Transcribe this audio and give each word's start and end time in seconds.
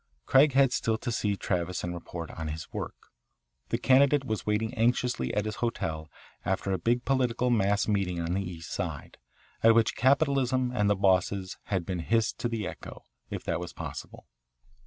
Craig 0.25 0.53
had 0.53 0.73
still 0.73 0.97
to 0.97 1.11
see 1.11 1.37
Travis 1.37 1.83
and 1.83 1.93
report 1.93 2.31
on 2.31 2.47
his 2.47 2.73
work. 2.73 2.95
The 3.69 3.77
candidate 3.77 4.25
was 4.25 4.47
waiting 4.47 4.73
anxiously 4.73 5.31
at 5.35 5.45
his 5.45 5.57
hotel 5.57 6.09
after 6.43 6.71
a 6.71 6.79
big 6.79 7.05
political 7.05 7.51
mass 7.51 7.87
meeting 7.87 8.19
on 8.19 8.33
the 8.33 8.41
East 8.41 8.71
Side, 8.71 9.19
at 9.61 9.75
which 9.75 9.95
capitalism 9.95 10.71
and 10.73 10.89
the 10.89 10.95
bosses 10.95 11.59
had 11.65 11.85
been 11.85 11.99
hissed 11.99 12.39
to 12.39 12.49
the 12.49 12.65
echo, 12.67 13.05
if 13.29 13.43
that 13.43 13.61
is 13.63 13.73
possible. 13.73 14.25